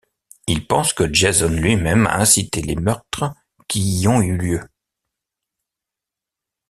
[0.47, 3.35] Il pense que Jason lui-même a incité les meurtres
[3.67, 4.67] qui y ont eu lieu.